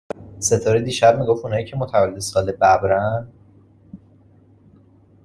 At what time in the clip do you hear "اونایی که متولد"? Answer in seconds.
1.45-2.19